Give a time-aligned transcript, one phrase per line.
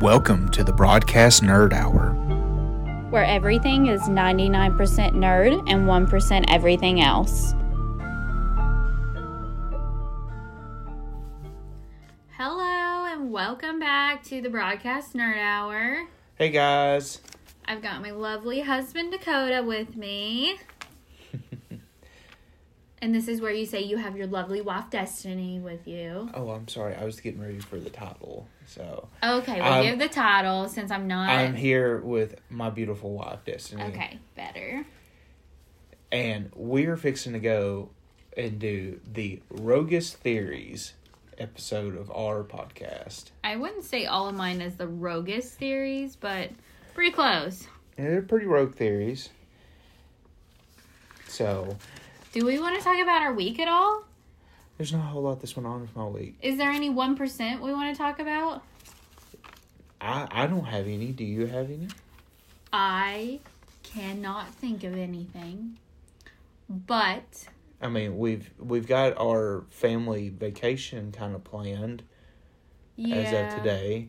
[0.00, 2.14] Welcome to the Broadcast Nerd Hour.
[3.10, 4.78] where everything is 99%
[5.12, 7.52] nerd and 1% everything else.
[12.30, 16.06] Hello, and welcome back to the Broadcast Nerd Hour.
[16.36, 17.20] Hey guys.
[17.66, 20.56] I've got my lovely husband Dakota with me.
[23.02, 26.28] And this is where you say you have your lovely wife Destiny with you.
[26.34, 26.94] Oh, I'm sorry.
[26.94, 28.46] I was getting ready for the title.
[28.66, 31.30] So Okay, we'll I'm- give the title since I'm not.
[31.30, 33.82] I'm here with my beautiful wife, Destiny.
[33.84, 34.84] Okay, better.
[36.12, 37.88] And we're fixing to go
[38.36, 40.92] and do the Rogue-est Theories
[41.38, 43.30] episode of our podcast.
[43.42, 46.50] I wouldn't say all of mine is the Rogue-est theories, but
[46.92, 47.66] pretty close.
[47.96, 49.30] And they're pretty rogue theories.
[51.28, 51.76] So
[52.32, 54.04] Do we want to talk about our week at all?
[54.80, 56.38] there's not a whole lot this went on with my week.
[56.40, 58.62] Is there any 1% we want to talk about?
[60.00, 61.08] I, I don't have any.
[61.12, 61.88] Do you have any?
[62.72, 63.40] I
[63.82, 65.76] cannot think of anything.
[66.70, 67.46] But
[67.82, 72.02] I mean, we've we've got our family vacation kind of planned
[72.96, 73.16] yeah.
[73.16, 74.08] as of today.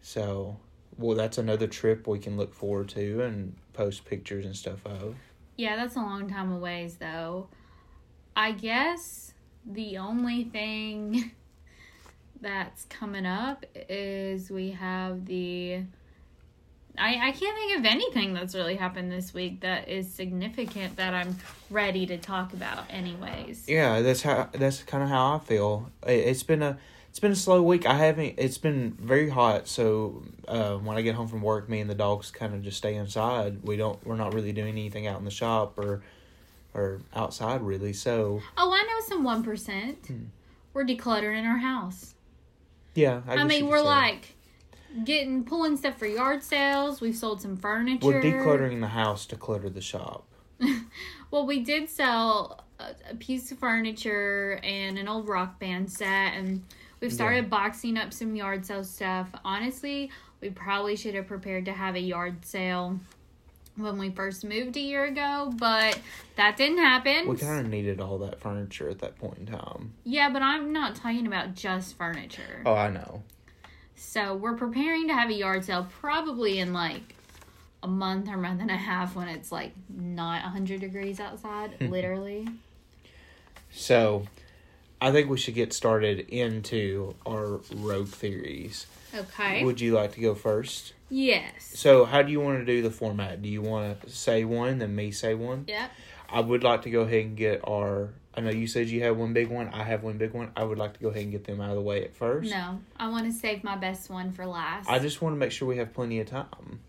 [0.00, 0.60] So,
[0.96, 5.16] well, that's another trip we can look forward to and post pictures and stuff of.
[5.58, 7.48] Yeah, that's a long time away though.
[8.36, 9.34] I guess
[9.66, 11.32] the only thing
[12.40, 15.82] that's coming up is we have the
[16.96, 21.12] I, I can't think of anything that's really happened this week that is significant that
[21.12, 21.36] I'm
[21.70, 23.68] ready to talk about anyways.
[23.68, 25.90] Yeah, that's how that's kind of how I feel.
[26.06, 26.78] It, it's been a
[27.18, 27.84] it's been a slow week.
[27.84, 28.36] I haven't.
[28.38, 31.94] It's been very hot, so uh, when I get home from work, me and the
[31.96, 33.58] dogs kind of just stay inside.
[33.64, 33.98] We don't.
[34.06, 36.04] We're not really doing anything out in the shop or
[36.74, 37.92] or outside really.
[37.92, 40.28] So Oh, I know some 1%.
[40.72, 42.14] We're decluttering our house.
[42.94, 44.36] yeah, I, I, mean, we're like
[45.04, 47.00] getting pulling stuff for yard sales.
[47.00, 48.06] We've sold some furniture.
[48.06, 50.24] we're decluttering the house to clutter the shop.
[51.30, 56.32] Well, we did sell a, a piece of furniture and an old rock band set,
[56.32, 56.62] and
[57.00, 59.28] we've started boxing up some yard sale stuff.
[59.44, 60.10] Honestly,
[60.40, 62.98] we probably should have prepared to have a yard sale
[63.76, 65.98] when we first moved a year ago, but
[66.36, 67.28] that didn't happen.
[67.28, 69.92] We kind of needed all that furniture at that point in time.
[70.04, 72.62] yeah, but I'm not talking about just furniture.
[72.66, 73.22] Oh, I know.
[73.94, 77.14] So we're preparing to have a yard sale probably in like
[77.82, 82.48] a month or month and a half when it's like not 100 degrees outside, literally.
[83.70, 84.24] So,
[85.00, 88.86] I think we should get started into our rogue theories.
[89.14, 89.64] Okay.
[89.64, 90.92] Would you like to go first?
[91.08, 91.52] yes.
[91.74, 93.40] So, how do you want to do the format?
[93.40, 95.64] Do you want to say one, then me say one?
[95.68, 95.90] Yep.
[96.30, 98.10] I would like to go ahead and get our.
[98.34, 99.68] I know you said you have one big one.
[99.72, 100.50] I have one big one.
[100.56, 102.50] I would like to go ahead and get them out of the way at first.
[102.50, 104.88] No, I want to save my best one for last.
[104.88, 106.80] I just want to make sure we have plenty of time.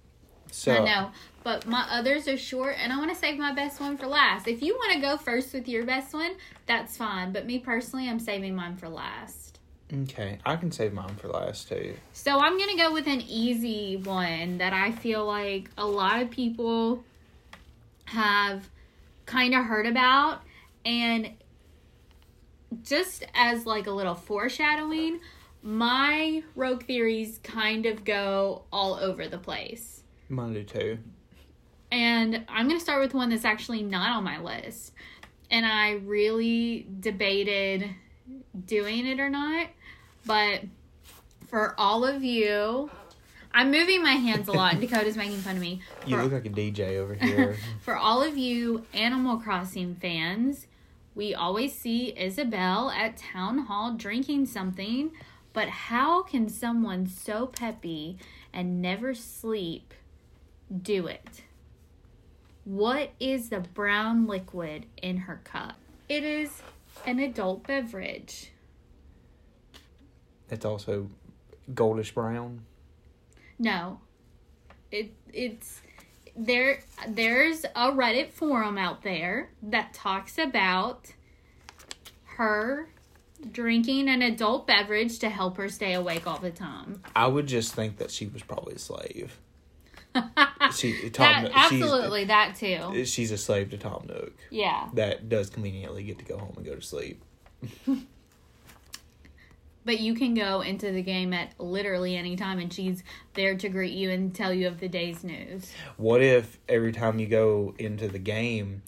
[0.52, 1.12] So, I know,
[1.44, 4.48] but my others are short, and I want to save my best one for last.
[4.48, 6.32] If you want to go first with your best one,
[6.66, 7.32] that's fine.
[7.32, 9.60] But me personally, I'm saving mine for last.
[9.94, 11.96] okay, I can save mine for last too.
[12.14, 16.30] So I'm gonna go with an easy one that I feel like a lot of
[16.30, 17.04] people
[18.06, 18.68] have
[19.26, 20.42] kind of heard about,
[20.86, 21.32] and
[22.84, 25.20] just as like a little foreshadowing,
[25.64, 29.99] my rogue theories kind of go all over the place.
[30.30, 31.00] Mine too.
[31.92, 34.94] And I'm going to start with one that's actually not on my list.
[35.50, 37.90] And I really debated
[38.66, 39.68] doing it or not.
[40.26, 40.62] But
[41.48, 42.92] for all of you,
[43.52, 45.82] I'm moving my hands a lot, and Dakota's making fun of me.
[46.06, 47.58] You For- look like a DJ over here.
[47.82, 50.68] for all of you Animal Crossing fans,
[51.16, 55.12] we always see Isabelle at Town Hall drinking something,
[55.54, 58.18] but how can someone so peppy
[58.54, 59.94] and never sleep
[60.82, 61.44] do it?
[62.64, 65.76] What is the brown liquid in her cup?
[66.08, 66.62] It is
[67.06, 68.52] an adult beverage.
[70.50, 71.10] it's also
[71.74, 72.62] goldish brown.
[73.58, 74.00] No.
[74.92, 75.82] It it's
[76.36, 81.14] there there's a Reddit forum out there that talks about
[82.36, 82.90] her
[83.52, 87.02] drinking an adult beverage to help her stay awake all the time.
[87.16, 89.40] I would just think that she was probably a slave.
[90.76, 92.92] She Tom, That, absolutely that too.
[92.94, 94.34] She's, she's a slave to Tom Nook.
[94.52, 94.90] Yeah.
[94.94, 97.24] That does conveniently get to go home and go to sleep.
[99.86, 103.02] But you can go into the game at literally any time and she's
[103.34, 105.72] there to greet you and tell you of the day's news.
[105.98, 108.84] What if every time you go into the game,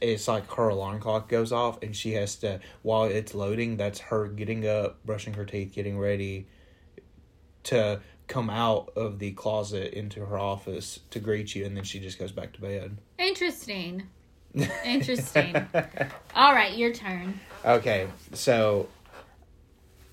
[0.00, 3.98] it's like her alarm clock goes off and she has to, while it's loading, that's
[3.98, 6.46] her getting up, brushing her teeth, getting ready
[7.64, 8.00] to
[8.30, 12.18] come out of the closet into her office to greet you, and then she just
[12.18, 12.96] goes back to bed.
[13.18, 14.04] Interesting.
[14.84, 15.56] Interesting.
[16.34, 17.38] All right, your turn.
[17.64, 18.88] Okay, so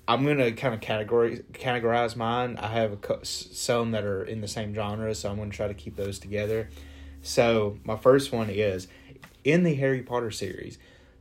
[0.08, 2.56] I'm gonna kind of categorize categorize mine.
[2.58, 5.74] I have a, some that are in the same genre, so I'm gonna try to
[5.74, 6.68] keep those together.
[7.22, 8.88] So my first one is
[9.44, 10.78] in the Harry Potter series.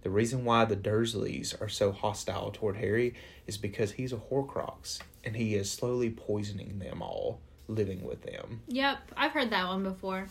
[0.07, 3.13] The reason why the Dursleys are so hostile toward Harry
[3.45, 8.62] is because he's a Horcrux and he is slowly poisoning them all, living with them.
[8.69, 10.27] Yep, I've heard that one before.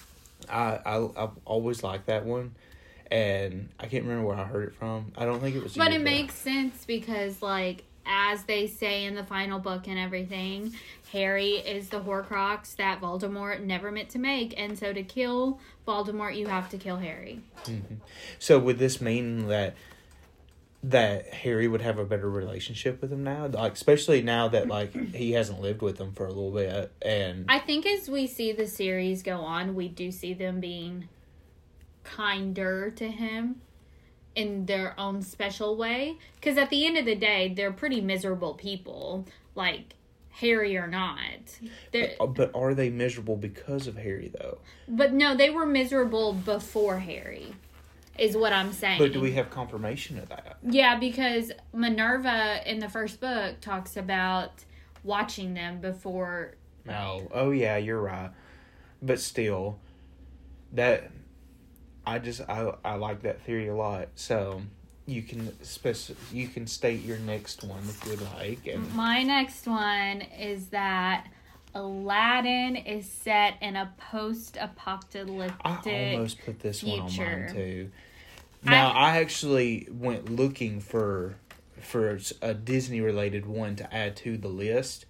[0.48, 2.54] I I I've always liked that one,
[3.10, 5.12] and I can't remember where I heard it from.
[5.14, 5.76] I don't think it was.
[5.76, 10.74] But it makes sense because, like, as they say in the final book and everything,
[11.12, 16.36] Harry is the Horcrux that Voldemort never meant to make, and so to kill Voldemort,
[16.36, 17.40] you have to kill Harry.
[17.64, 17.96] Mm-hmm.
[18.38, 19.76] So would this mean that
[20.82, 23.46] that Harry would have a better relationship with him now?
[23.46, 27.46] Like especially now that like he hasn't lived with them for a little bit and
[27.48, 31.08] I think as we see the series go on, we do see them being
[32.04, 33.60] kinder to him
[34.36, 36.18] in their own special way.
[36.36, 39.94] Because at the end of the day, they're pretty miserable people, like
[40.30, 41.58] Harry or not.
[41.92, 44.58] They're, uh, but are they miserable because of Harry though?
[44.86, 47.54] but no, they were miserable before Harry,
[48.18, 48.98] is what I'm saying.
[48.98, 50.58] But do we have confirmation of that?
[50.62, 54.52] Yeah, because Minerva in the first book talks about
[55.02, 56.54] watching them before.
[56.84, 57.28] No.
[57.32, 58.30] Oh yeah, you're right.
[59.02, 59.78] But still
[60.72, 61.10] that
[62.06, 64.08] I just I I like that theory a lot.
[64.14, 64.62] So
[65.06, 69.22] you can spec- you can state your next one if you would like and My
[69.22, 71.28] next one is that
[71.74, 74.56] Aladdin is set in a post
[76.14, 77.44] I almost put this one on future.
[77.46, 77.90] mine too.
[78.64, 81.36] Now I, actually went looking for
[81.80, 85.06] for a Disney related one to add to the list,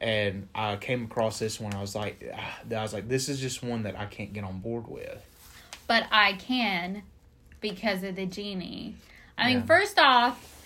[0.00, 1.74] and I came across this one.
[1.74, 4.44] I was like, ah, I was like, this is just one that I can't get
[4.44, 5.26] on board with.
[5.86, 7.02] But I can
[7.60, 8.96] because of the genie.
[9.38, 10.56] I mean, first off,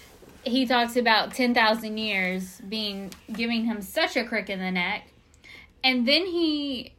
[0.45, 5.07] he talks about 10,000 years being giving him such a crick in the neck.
[5.83, 6.95] And then he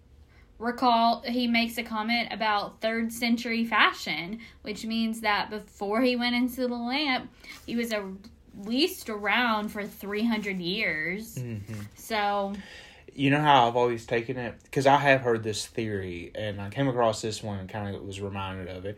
[0.60, 6.36] recall he makes a comment about third century fashion, which means that before he went
[6.36, 7.30] into the lamp,
[7.66, 8.04] he was at
[8.64, 11.36] least around for 300 years.
[11.36, 11.82] Mm-hmm.
[11.96, 12.54] So,
[13.14, 16.70] You know how I've always taken it because I have heard this theory, and I
[16.70, 18.98] came across this one and kind of was reminded of it.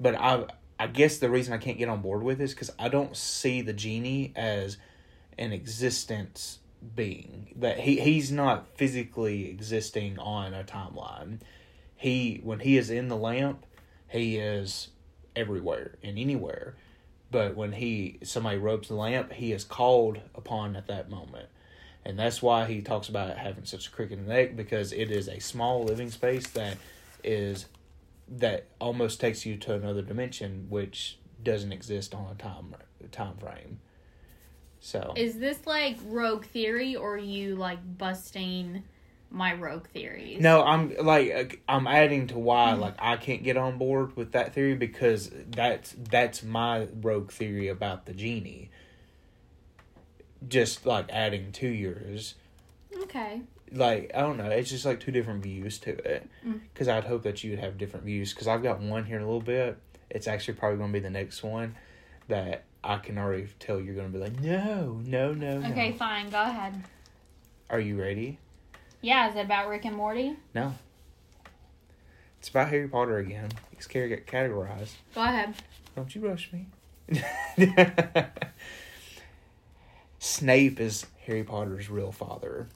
[0.00, 0.46] But I,
[0.78, 3.62] I guess the reason I can't get on board with this because I don't see
[3.62, 4.76] the genie as
[5.38, 6.58] an existence
[6.94, 11.38] being that he he's not physically existing on a timeline.
[11.96, 13.64] He when he is in the lamp,
[14.08, 14.88] he is
[15.34, 16.74] everywhere and anywhere.
[17.30, 21.48] But when he somebody rubs the lamp, he is called upon at that moment.
[22.04, 25.10] And that's why he talks about having such a crick in the neck because it
[25.10, 26.76] is a small living space that
[27.22, 27.66] is
[28.28, 32.74] that almost takes you to another dimension which doesn't exist on a time
[33.10, 33.80] time frame.
[34.80, 38.82] So is this like rogue theory or you like busting
[39.30, 40.40] my rogue theories?
[40.40, 42.82] no, I'm like I'm adding to why mm-hmm.
[42.82, 47.68] like I can't get on board with that theory because that's that's my rogue theory
[47.68, 48.70] about the genie.
[50.48, 52.34] Just like adding to yours.
[53.02, 53.42] Okay.
[53.72, 54.50] like I don't know.
[54.50, 56.28] It's just like two different views to it.
[56.46, 56.60] Mm.
[56.72, 58.32] Because I'd hope that you would have different views.
[58.32, 59.78] Because I've got one here in a little bit.
[60.10, 61.74] It's actually probably going to be the next one
[62.28, 65.68] that I can already tell you're going to be like, no, no, no, no.
[65.70, 66.30] Okay, fine.
[66.30, 66.84] Go ahead.
[67.70, 68.38] Are you ready?
[69.00, 70.36] Yeah, is it about Rick and Morty?
[70.54, 70.74] No.
[72.38, 73.50] It's about Harry Potter again.
[73.72, 74.92] It's categorized.
[75.14, 75.54] Go ahead.
[75.96, 76.66] Don't you rush me.
[80.24, 82.68] Snape is Harry Potter's real father.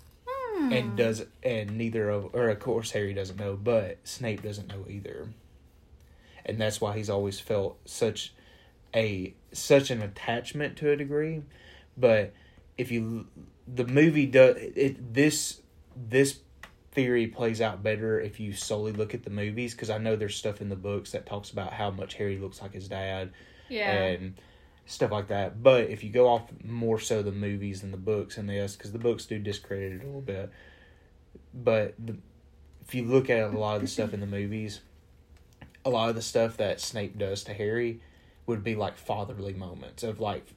[0.58, 0.72] Hmm.
[0.72, 4.84] and does and neither of or of course Harry doesn't know, but Snape doesn't know
[4.88, 5.28] either.
[6.44, 8.34] And that's why he's always felt such
[8.94, 11.42] a such an attachment to a degree.
[11.96, 12.34] But
[12.76, 13.28] if you
[13.66, 15.60] the movie does it this
[15.96, 16.40] this
[16.92, 20.36] theory plays out better if you solely look at the movies because I know there's
[20.36, 23.32] stuff in the books that talks about how much Harry looks like his dad
[23.68, 23.92] yeah.
[23.92, 24.34] and
[24.88, 25.62] stuff like that.
[25.62, 28.90] But if you go off more so the movies than the books and this, because
[28.90, 30.50] the books do discredit it a little bit.
[31.52, 32.16] But the,
[32.86, 34.80] if you look at a lot of the stuff in the movies,
[35.84, 38.00] a lot of the stuff that Snape does to Harry
[38.46, 40.54] would be like fatherly moments of like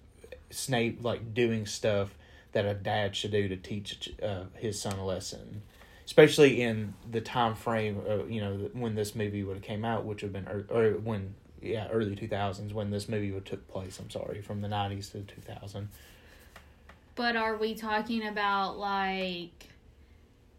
[0.50, 2.16] Snape like doing stuff
[2.54, 5.62] that a dad should do to teach uh, his son a lesson.
[6.06, 10.06] Especially in the time frame, uh, you know, when this movie would have came out,
[10.06, 13.68] which would have been, ear- or when yeah, early two thousands when this movie took
[13.68, 14.00] place.
[14.00, 15.90] I'm sorry, from the nineties to two thousand.
[17.16, 19.68] But are we talking about like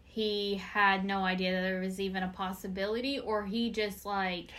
[0.04, 4.50] he had no idea that there was even a possibility, or he just like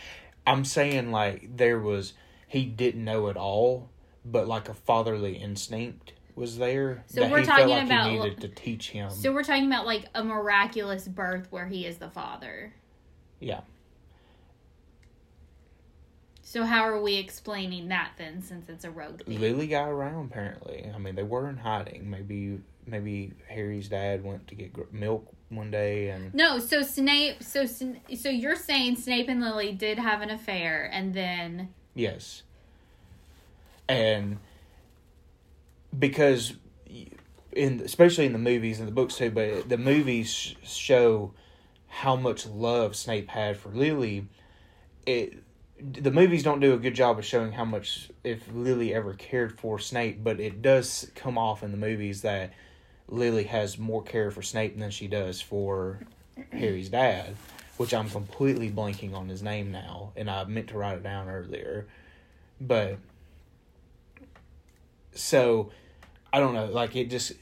[0.46, 2.12] I'm saying like there was
[2.48, 3.88] he didn't know it all,
[4.24, 8.10] but like a fatherly instinct was there So that we're he talking felt like about-
[8.10, 9.08] he needed to teach him.
[9.10, 12.72] so we're talking about like a miraculous birth where he is the father.
[13.40, 13.60] yeah.
[16.54, 19.40] So how are we explaining that then, since it's a rogue theme?
[19.40, 20.88] Lily got around apparently.
[20.94, 22.08] I mean, they were in hiding.
[22.08, 27.42] Maybe maybe Harry's dad went to get gr- milk one day and No, so Snape,
[27.42, 32.44] so so you're saying Snape and Lily did have an affair, and then Yes.
[33.88, 34.38] And
[35.98, 36.54] because
[37.50, 41.32] in especially in the movies and the books too, but the movies show
[41.88, 44.28] how much love Snape had for Lily.
[45.04, 45.42] It
[45.92, 49.58] the movies don't do a good job of showing how much if Lily ever cared
[49.60, 52.52] for Snape, but it does come off in the movies that
[53.08, 56.00] Lily has more care for Snape than she does for
[56.52, 57.36] Harry's dad,
[57.76, 61.28] which I'm completely blanking on his name now, and I meant to write it down
[61.28, 61.86] earlier.
[62.60, 62.98] But
[65.12, 65.70] so
[66.32, 67.32] I don't know, like it just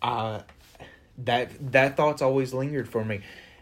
[0.00, 0.40] uh
[1.18, 3.20] that that thought's always lingered for me.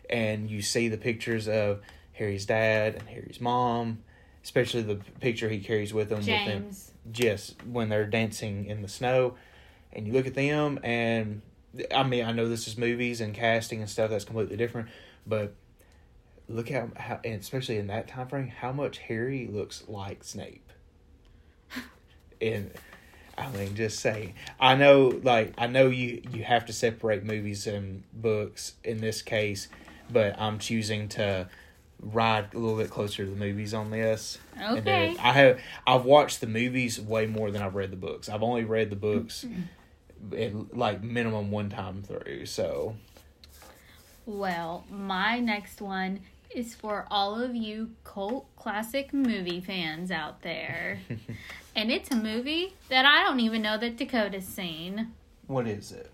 [0.08, 1.80] And you see the pictures of
[2.14, 3.98] Harry's dad and Harry's mom,
[4.42, 6.92] especially the picture he carries with him with James.
[7.12, 9.34] just when they're dancing in the snow
[9.92, 11.40] and you look at them and
[11.94, 14.88] i mean i know this is movies and casting and stuff that's completely different
[15.26, 15.54] but
[16.48, 20.70] look how, how and especially in that time frame how much harry looks like snape
[22.40, 22.70] and
[23.38, 27.66] i mean just saying i know like i know you you have to separate movies
[27.66, 29.68] and books in this case
[30.10, 31.48] but i'm choosing to
[32.12, 34.80] ride a little bit closer to the movies on this and Okay.
[34.82, 38.28] then I have I've watched the movies way more than I've read the books.
[38.28, 40.34] I've only read the books mm-hmm.
[40.38, 42.46] at, like minimum one time through.
[42.46, 42.96] So
[44.26, 46.20] Well, my next one
[46.54, 51.00] is for all of you cult classic movie fans out there.
[51.76, 55.12] and it's a movie that I don't even know that Dakota's seen.
[55.46, 56.10] what is it?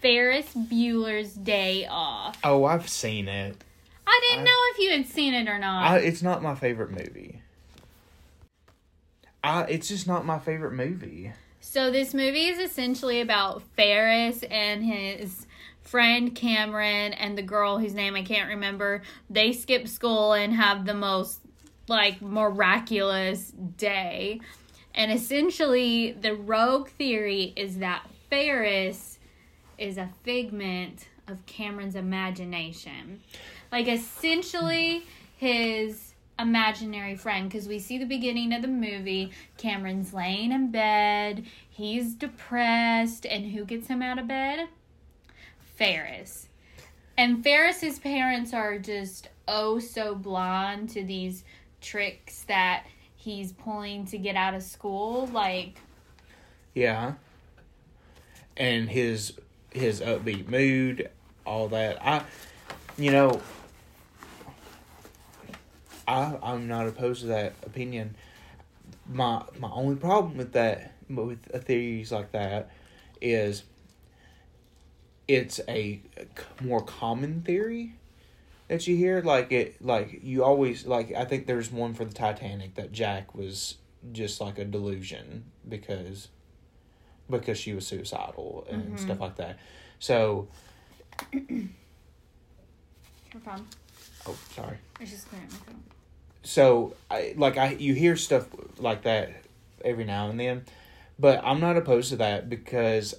[0.00, 2.36] Ferris Bueller's Day Off.
[2.44, 3.56] Oh, I've seen it.
[4.06, 5.84] I didn't I- know if you had seen it or not.
[5.84, 7.40] I, it's not my favorite movie.
[9.42, 11.32] I it's just not my favorite movie.
[11.60, 15.46] So this movie is essentially about Ferris and his
[15.82, 19.02] friend Cameron and the girl whose name I can't remember.
[19.30, 21.40] They skip school and have the most
[21.88, 24.40] like miraculous day.
[24.94, 29.18] And essentially the rogue theory is that Ferris
[29.76, 33.20] is a figment of Cameron's imagination.
[33.74, 35.02] Like essentially
[35.36, 41.44] his imaginary friend because we see the beginning of the movie Cameron's laying in bed,
[41.70, 44.68] he's depressed, and who gets him out of bed?
[45.74, 46.46] Ferris.
[47.18, 51.42] And Ferris's parents are just oh so blind to these
[51.80, 55.26] tricks that he's pulling to get out of school.
[55.26, 55.80] Like,
[56.74, 57.14] Yeah.
[58.56, 59.32] And his
[59.72, 61.10] his upbeat mood,
[61.44, 62.00] all that.
[62.00, 62.22] I
[62.96, 63.40] you know
[66.06, 68.16] I I'm not opposed to that opinion.
[69.06, 72.70] My my only problem with that with theories like that
[73.20, 73.64] is
[75.28, 76.00] it's a
[76.60, 77.94] more common theory
[78.68, 82.12] that you hear like it like you always like I think there's one for the
[82.14, 83.76] Titanic that Jack was
[84.12, 86.28] just like a delusion because
[87.30, 88.98] because she was suicidal and Mhm.
[88.98, 89.58] stuff like that.
[89.98, 90.48] So,
[91.32, 91.40] no
[93.42, 93.66] problem.
[94.26, 94.76] oh, sorry.
[95.00, 95.76] It's just clearing my throat.
[96.44, 98.46] So, I like I you hear stuff
[98.78, 99.32] like that
[99.84, 100.64] every now and then,
[101.18, 103.14] but I'm not opposed to that because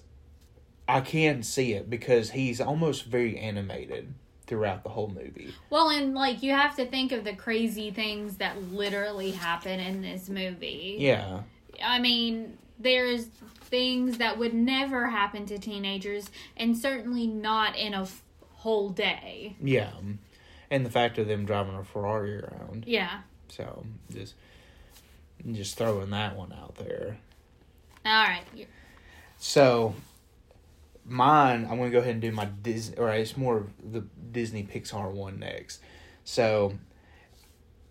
[0.87, 4.13] I can see it because he's almost very animated
[4.45, 5.53] throughout the whole movie.
[5.69, 10.01] Well, and like you have to think of the crazy things that literally happen in
[10.01, 10.97] this movie.
[10.99, 11.41] Yeah.
[11.83, 18.03] I mean, there's things that would never happen to teenagers, and certainly not in a
[18.03, 18.21] f-
[18.53, 19.55] whole day.
[19.61, 19.91] Yeah.
[20.75, 22.83] And the fact of them driving a Ferrari around.
[22.85, 23.21] Yeah.
[23.47, 24.35] So, just
[25.53, 27.17] just throwing that one out there.
[28.05, 28.43] All right.
[29.37, 29.95] So,
[31.05, 34.01] mine, I'm going to go ahead and do my Disney, or it's more of the
[34.33, 35.79] Disney Pixar one next.
[36.25, 36.73] So,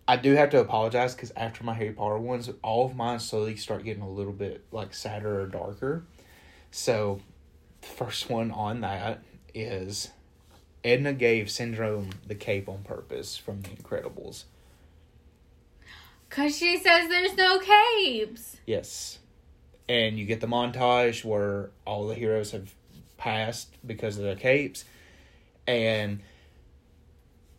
[0.07, 3.55] I do have to apologize because after my Harry Potter ones, all of mine slowly
[3.55, 6.05] start getting a little bit like sadder or darker.
[6.69, 7.19] So,
[7.81, 9.23] the first one on that
[9.55, 10.09] is
[10.85, 14.43] Edna gave Syndrome the cape on purpose from The Incredibles.
[16.29, 18.57] Cause she says there's no capes.
[18.67, 19.17] Yes.
[19.89, 22.73] And you get the montage where all the heroes have
[23.17, 24.85] passed because of their capes,
[25.67, 26.19] and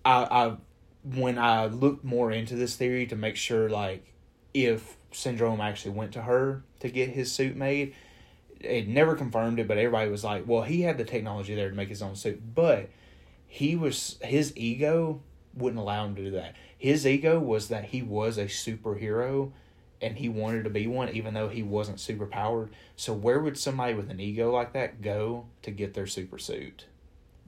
[0.04, 0.56] I, I
[1.04, 4.12] when I looked more into this theory to make sure like
[4.54, 7.94] if Syndrome actually went to her to get his suit made,
[8.60, 11.76] it never confirmed it, but everybody was like, well, he had the technology there to
[11.76, 12.90] make his own suit, but
[13.56, 15.22] he was his ego
[15.54, 16.54] wouldn't allow him to do that.
[16.76, 19.52] His ego was that he was a superhero
[20.02, 22.68] and he wanted to be one even though he wasn't super powered.
[22.96, 26.84] So where would somebody with an ego like that go to get their super suit?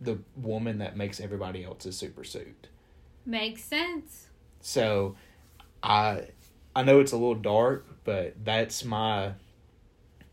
[0.01, 2.69] The woman that makes everybody else's super suit.
[3.27, 4.29] Makes sense.
[4.63, 5.15] So
[5.83, 6.29] I
[6.75, 9.33] I know it's a little dark, but that's my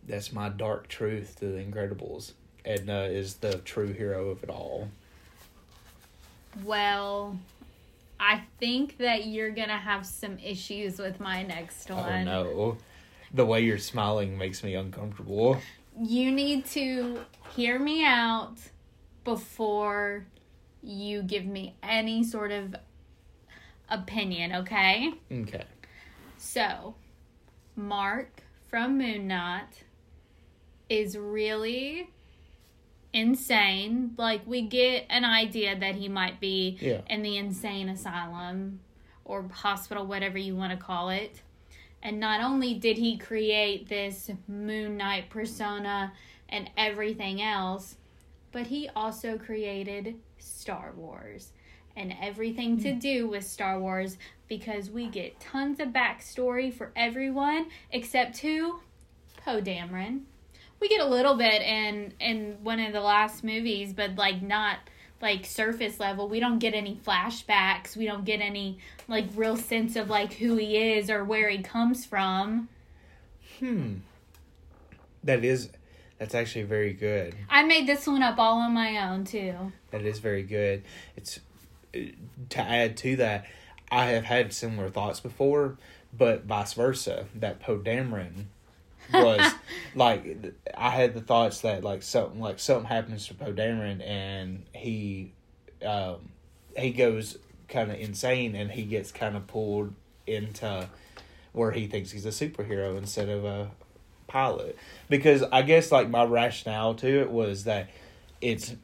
[0.07, 2.31] that's my dark truth to the Incredibles.
[2.63, 4.87] Edna is the true hero of it all.
[6.63, 7.37] Well,
[8.19, 12.25] I think that you're gonna have some issues with my next Oh one.
[12.25, 12.77] no.
[13.33, 15.57] The way you're smiling makes me uncomfortable.
[16.01, 17.19] You need to
[17.55, 18.55] hear me out
[19.23, 20.25] before
[20.81, 22.75] you give me any sort of
[23.89, 25.13] opinion, okay?
[25.31, 25.63] Okay.
[26.37, 26.95] So,
[27.75, 29.83] Mark from Moon Knight
[30.89, 32.09] is really
[33.15, 34.13] insane.
[34.17, 37.01] Like, we get an idea that he might be Yeah.
[37.09, 38.81] in the insane asylum
[39.23, 41.41] or hospital, whatever you want to call it.
[42.03, 46.13] And not only did he create this Moon Knight persona
[46.49, 47.95] and everything else,
[48.51, 51.51] but he also created Star Wars
[51.95, 52.99] and everything to hmm.
[52.99, 54.17] do with Star Wars
[54.47, 58.81] because we get tons of backstory for everyone except who?
[59.37, 60.23] Poe Dameron.
[60.79, 64.79] We get a little bit in in one of the last movies, but like not
[65.21, 66.27] like surface level.
[66.27, 67.95] We don't get any flashbacks.
[67.95, 71.59] We don't get any like real sense of like who he is or where he
[71.59, 72.69] comes from.
[73.59, 73.95] Hmm.
[75.23, 75.69] That is
[76.17, 77.35] that's actually very good.
[77.49, 79.71] I made this one up all on my own too.
[79.91, 80.83] That is very good.
[81.15, 81.39] It's
[81.95, 81.99] uh,
[82.49, 83.45] to add to that,
[83.91, 85.77] I have had similar thoughts before,
[86.13, 87.25] but vice versa.
[87.33, 88.45] That Poe Dameron
[89.13, 89.53] was
[89.95, 94.65] like I had the thoughts that like something like something happens to Poe Dameron and
[94.73, 95.31] he
[95.85, 96.29] um,
[96.77, 97.37] he goes
[97.67, 99.93] kind of insane and he gets kind of pulled
[100.27, 100.87] into
[101.51, 103.71] where he thinks he's a superhero instead of a
[104.27, 104.77] pilot
[105.09, 107.89] because I guess like my rationale to it was that
[108.41, 108.75] it's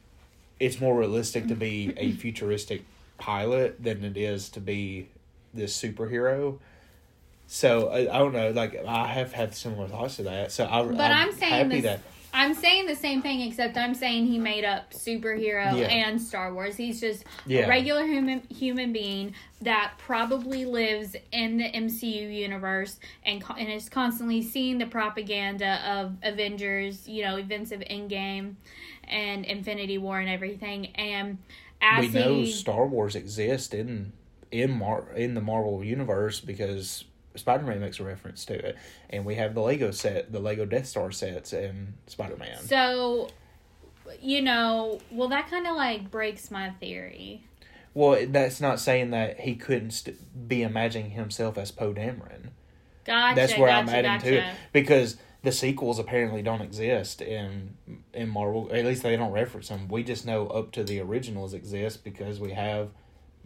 [0.60, 2.84] it's more realistic to be a futuristic
[3.18, 5.10] pilot than it is to be
[5.54, 6.60] this superhero.
[7.54, 10.54] So I, I don't know, like I have had similar thoughts to that.
[10.54, 12.00] So I, But I'm, saying happy this.
[12.34, 15.88] I'm saying the same thing, except I'm saying he made up superhero Yeah.
[15.88, 16.78] and Star Wars.
[16.78, 17.66] He's just Yeah.
[17.66, 23.90] a regular human human being that probably lives in the MCU universe and and is
[23.90, 28.54] constantly seeing the propaganda of Avengers, you know, events of Endgame
[29.10, 30.86] and Infinity War and everything.
[30.96, 31.38] And
[31.82, 34.14] as we know he, Star Wars exists in
[34.52, 37.04] in Mar in the Marvel universe because
[37.36, 38.78] Spider Man makes a reference to it,
[39.10, 42.58] and we have the Lego set, the Lego Death Star sets in Spider Man.
[42.62, 43.30] so
[44.20, 47.44] you know, well, that kind of like breaks my theory.
[47.94, 52.50] Well, that's not saying that he couldn't st- be imagining himself as Poe Dameron.
[53.06, 53.36] Gotcha.
[53.36, 54.26] That's where gotcha, I'm adding gotcha.
[54.26, 57.76] to it because the sequels apparently don't exist in
[58.14, 58.70] in Marvel.
[58.72, 59.88] At least they don't reference them.
[59.88, 62.90] We just know up to the originals exist because we have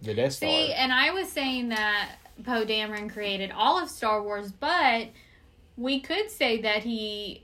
[0.01, 0.49] the Death Star.
[0.49, 5.09] See, and I was saying that Poe Dameron created all of Star Wars, but
[5.77, 7.43] we could say that he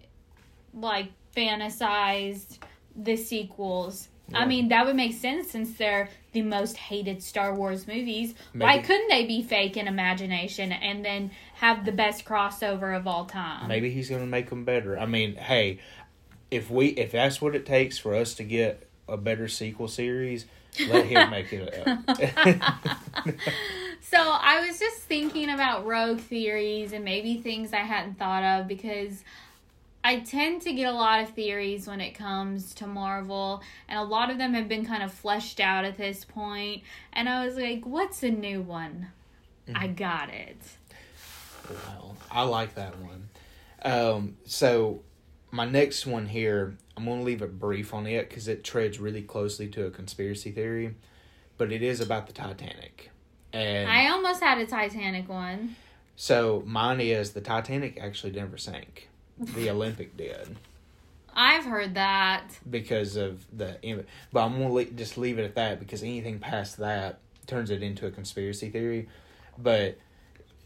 [0.73, 2.59] like fantasized
[2.95, 4.09] the sequels.
[4.33, 8.33] I mean, that would make sense since they're the most hated Star Wars movies.
[8.53, 13.25] Why couldn't they be fake in imagination and then have the best crossover of all
[13.25, 13.67] time?
[13.67, 14.97] Maybe he's going to make them better.
[14.97, 15.79] I mean, hey,
[16.49, 20.45] if we if that's what it takes for us to get a better sequel series,
[20.87, 21.85] let him make it.
[21.85, 22.07] Up.
[24.01, 28.67] So I was just thinking about rogue theories and maybe things I hadn't thought of
[28.67, 29.23] because
[30.03, 34.03] I tend to get a lot of theories when it comes to Marvel, and a
[34.03, 36.81] lot of them have been kind of fleshed out at this point.
[37.13, 39.09] And I was like, what's a new one?
[39.75, 40.57] I got it.
[41.69, 43.29] Well, I like that one.
[43.83, 45.03] Um, so
[45.51, 48.99] my next one here, I'm going to leave it brief on it because it treads
[48.99, 50.95] really closely to a conspiracy theory,
[51.57, 53.10] but it is about the Titanic.
[53.53, 55.75] And I almost had a Titanic one.
[56.15, 59.09] so mine is the Titanic actually never sank.
[59.39, 60.55] The Olympic did
[61.33, 62.43] I've heard that.
[62.69, 63.77] because of the.
[64.31, 67.81] But I'm going to just leave it at that because anything past that turns it
[67.81, 69.07] into a conspiracy theory.
[69.57, 69.97] But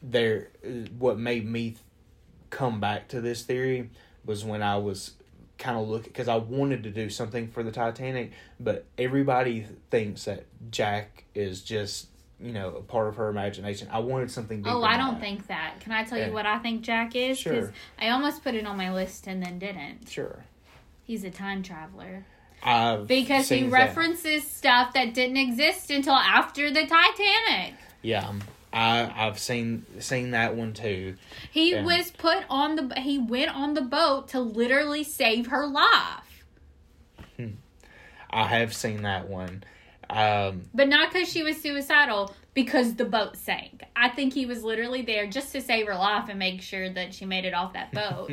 [0.01, 0.49] there,
[0.97, 1.75] what made me
[2.49, 3.89] come back to this theory
[4.25, 5.11] was when I was
[5.57, 10.25] kind of look because I wanted to do something for the Titanic, but everybody thinks
[10.25, 12.07] that Jack is just
[12.39, 13.87] you know a part of her imagination.
[13.91, 14.63] I wanted something.
[14.65, 15.79] Oh, I don't think that.
[15.79, 17.37] Can I tell you what I think Jack is?
[17.39, 17.71] Sure.
[17.99, 20.09] I almost put it on my list and then didn't.
[20.09, 20.43] Sure.
[21.05, 22.25] He's a time traveler.
[22.63, 23.73] I've Because he seen that.
[23.75, 27.75] references stuff that didn't exist until after the Titanic.
[28.01, 28.41] Yeah, um,
[28.73, 31.15] I I've seen seen that one too.
[31.51, 31.83] He Yeah.
[31.83, 36.21] was put on the he went on the boat to literally save her life.
[38.31, 39.63] I have seen that one.
[40.09, 43.83] Um, But not because she was suicidal, because the boat sank.
[43.95, 47.13] I think he was literally there just to save her life and make sure that
[47.13, 48.31] she made it off that boat.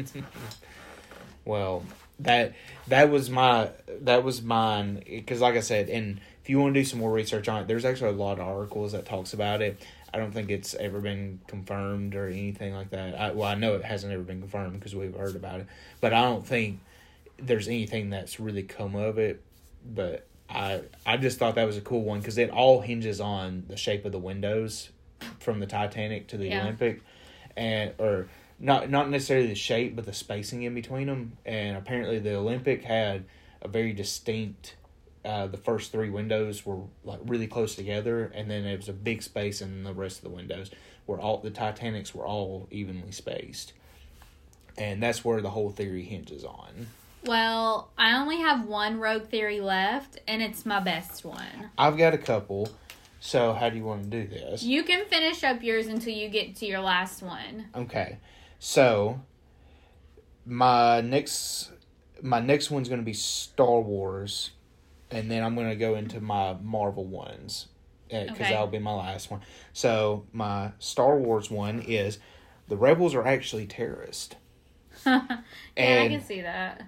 [1.45, 1.83] well,
[2.21, 2.55] that
[2.89, 3.71] that was my
[4.03, 7.13] that was mine because, like I said, and if you want to do some more
[7.13, 9.81] research on it, there's actually a lot of articles that talks about it.
[10.15, 13.19] I don't think it's ever been confirmed or anything like that.
[13.19, 15.67] I, well, I know it hasn't ever been confirmed because we've heard about it,
[16.01, 16.81] but I don't think
[17.39, 19.43] there's anything that's really come of it.
[19.85, 23.65] But I I just thought that was a cool one because it all hinges on
[23.69, 24.91] the shape of the windows
[25.41, 26.63] from the Titanic to the Yeah.
[26.63, 27.01] Olympic,
[27.57, 31.37] and or not not necessarily the shape but the spacing in between them.
[31.47, 33.25] And apparently the Olympic had
[33.61, 34.77] a very distinct.
[35.25, 38.93] Uh, the first three windows were like really close together, and then there was a
[38.93, 40.71] big space, and the rest of the windows
[41.07, 43.73] were all the Titanics were all evenly spaced,
[44.77, 46.89] and that's where the whole theory hinges on.
[47.25, 51.71] Well, I only have one rogue theory left, and it's my best one.
[51.79, 52.69] I've got a couple.
[53.21, 54.65] So how do you want to do this?
[54.65, 57.67] You can finish up yours until you get to your last one.
[57.75, 58.19] Okay.
[58.59, 59.21] So
[60.45, 61.71] my next
[62.21, 64.51] my next one's going to be Star Wars
[65.11, 67.69] and then I'm going to go into my Marvel ones
[68.11, 68.51] eh, because Okay.
[68.51, 69.41] that'll be my last one.
[69.73, 72.19] So my Star Wars one is
[72.69, 74.35] the rebels are actually terrorists.
[75.07, 75.43] yeah,
[75.77, 76.83] I can see that.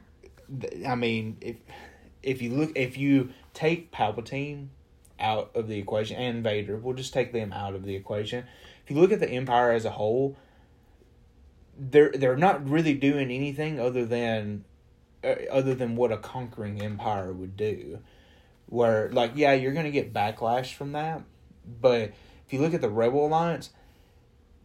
[0.86, 1.56] I mean, if
[2.22, 4.68] if you look, if you take Palpatine
[5.20, 8.44] out of the equation and Vader, we'll just take them out of the equation.
[8.84, 10.36] If you look at the Empire as a whole,
[11.78, 14.64] they're they're not really doing anything other than
[15.22, 18.00] uh, other than what a conquering empire would do.
[18.66, 21.22] Where like yeah, you're gonna get backlash from that,
[21.80, 22.12] but
[22.46, 23.70] if you look at the Rebel Alliance,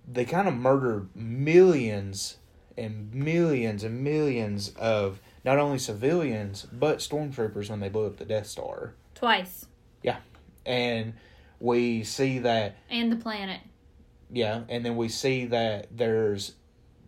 [0.08, 2.38] they kind of murdered millions
[2.78, 8.25] and millions and millions of not only civilians but stormtroopers when they blew up the
[8.25, 8.93] Death Star.
[9.15, 9.65] Twice.
[10.04, 10.17] Yeah,
[10.65, 11.13] and
[11.60, 13.62] we see that And the planet.
[14.32, 16.54] yeah, and then we see that there's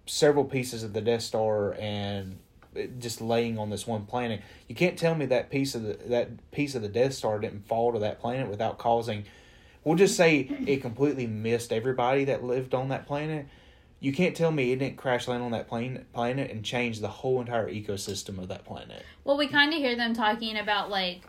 [0.05, 2.37] several pieces of the Death Star and
[2.99, 4.41] just laying on this one planet.
[4.69, 7.67] You can't tell me that piece of the that piece of the Death Star didn't
[7.67, 9.25] fall to that planet without causing.
[9.83, 13.47] We'll just say it completely missed everybody that lived on that planet.
[14.01, 17.07] You can't tell me it didn't crash land on that plane, planet and change the
[17.07, 19.05] whole entire ecosystem of that planet.
[19.23, 21.21] Well, we kind of hear them talking about like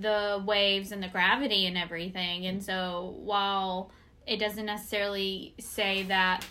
[0.00, 2.44] the waves and the gravity and everything.
[2.44, 3.90] And so while
[4.26, 6.44] it doesn't necessarily say that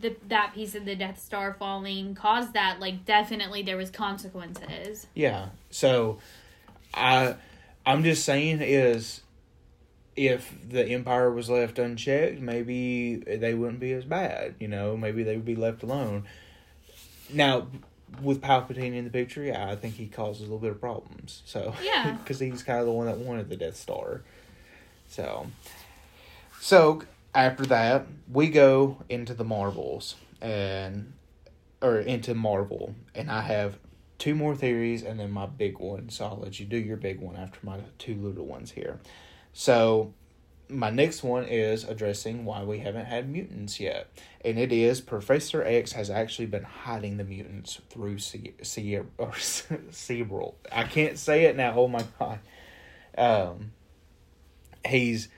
[0.00, 5.06] the that piece of the Death Star falling caused that, like definitely there was consequences.
[5.14, 5.46] Yeah.
[5.70, 6.18] So
[6.92, 7.36] I
[7.86, 9.22] I'm just saying is
[10.16, 15.22] if the empire was left unchecked, maybe they wouldn't be as bad, you know, maybe
[15.22, 16.24] they would be left alone.
[17.32, 17.68] Now
[18.20, 21.42] with Palpatine in the picture, yeah, I think he causes a little bit of problems.
[21.46, 22.12] So Yeah.
[22.22, 24.22] because he's kind of the one that wanted the Death Star.
[25.08, 25.46] So
[26.60, 27.02] so
[27.34, 31.12] after that, we go into the Marvels and
[31.80, 33.78] or into Marvel, and I have
[34.18, 36.08] two more theories and then my big one.
[36.08, 39.00] So I'll let you do your big one after my two little ones here.
[39.52, 40.14] So
[40.68, 44.08] my next one is addressing why we haven't had mutants yet,
[44.44, 49.32] and it is Professor X has actually been hiding the mutants through Ce- or
[49.90, 50.56] Cerebral.
[50.70, 51.74] I can't say it now.
[51.76, 52.38] Oh my god.
[53.18, 53.72] Um,
[54.86, 55.28] he's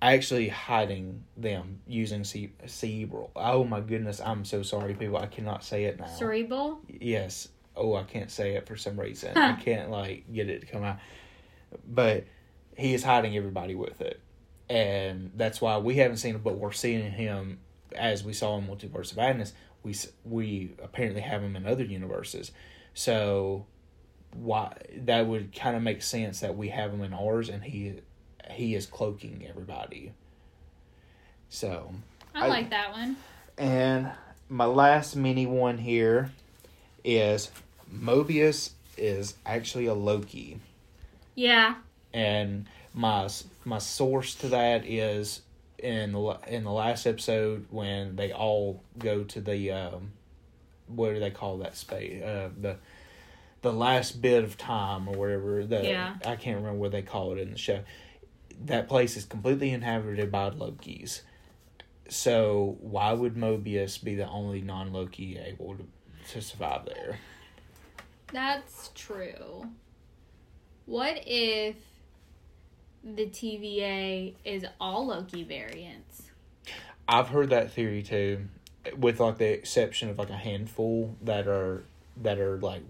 [0.00, 3.30] actually hiding them using ce- cerebral.
[3.34, 5.16] Oh my goodness, I'm so sorry, people.
[5.16, 6.06] I cannot say it now.
[6.06, 6.80] Cerebral.
[6.88, 7.48] Yes.
[7.74, 9.36] Oh, I can't say it for some reason.
[9.36, 10.98] I can't like get it to come out.
[11.88, 12.24] But
[12.76, 14.20] he is hiding everybody with it,
[14.68, 16.44] and that's why we haven't seen it.
[16.44, 17.58] But we're seeing him
[17.96, 19.52] as we saw in Multiverse of Madness.
[19.82, 22.52] We we apparently have him in other universes,
[22.94, 23.66] so
[24.34, 27.94] why that would kind of make sense that we have him in ours, and he
[28.50, 30.12] he is cloaking everybody.
[31.48, 31.92] So
[32.34, 33.16] I, I- like that one.
[33.58, 34.10] and
[34.48, 36.30] my last mini one here
[37.04, 37.50] is
[37.92, 40.58] Mobius is actually a Loki,
[41.34, 41.76] Yeah.
[42.12, 43.28] And my
[43.64, 45.42] my source to that is
[45.78, 50.12] in the in the last episode when they all go to the um,
[50.86, 52.22] what do they call that space?
[52.22, 52.76] Uh, the
[53.62, 55.64] the last bit of time or whatever.
[55.64, 56.16] The, Yeah.
[56.26, 57.80] I can't remember what they call it in the show.
[58.64, 61.22] That place is completely inhabited by Lokis.
[62.08, 65.84] So why would Mobius be the only non Loki able to,
[66.32, 67.18] to survive there?
[68.32, 69.68] That's true.
[70.86, 71.76] What if
[73.04, 76.22] the TVA is all Loki variants?
[77.08, 78.48] I've heard that theory too,
[78.96, 81.84] with like the exception of like a handful that are
[82.18, 82.82] that are like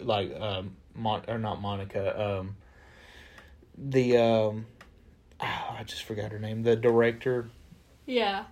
[0.00, 2.56] like um Mon- or not Monica um
[3.76, 4.66] the um
[5.40, 7.50] ah, I just forgot her name the director
[8.06, 8.44] Yeah.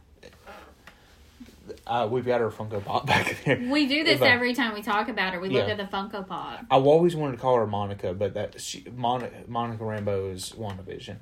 [1.88, 3.58] Uh we've got her Funko Pop back there.
[3.70, 5.40] We do this every time we talk about her.
[5.40, 6.60] We look at the Funko Pop.
[6.70, 11.16] I've always wanted to call her Monica, but that she Mon- Monica Rambo is WandaVision,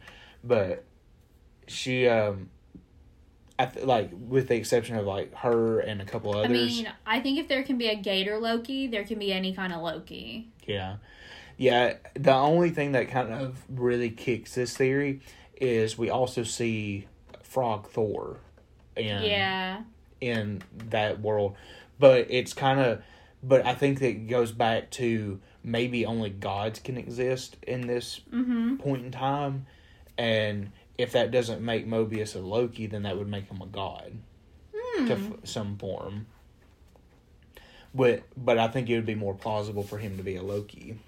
[0.45, 0.85] but
[1.67, 2.51] she um.
[3.59, 6.51] I th- like with the exception of like her and a couple others.
[6.51, 9.55] I mean, I think if there can be a Gator Loki, there can be any
[9.55, 10.49] kind of Loki.
[10.67, 10.97] Yeah.
[11.57, 11.95] Yeah.
[12.13, 15.21] The only thing that kind of really kicks this theory
[15.59, 17.07] is we also see
[17.43, 18.41] Frog Thor
[18.95, 19.83] And Yeah.
[20.21, 21.57] In that world.
[21.99, 23.03] But it's kind of
[23.43, 28.21] but I think that it goes back to maybe only gods can exist in this
[28.33, 28.77] Mm-hmm.
[28.77, 29.67] point in time
[30.19, 34.13] and if that doesn't make Mobius a Loki, then that would make him a god
[34.75, 35.07] Hmm.
[35.07, 36.27] to f- some form.
[37.95, 40.99] But but I think it would be more plausible for him to be a Loki.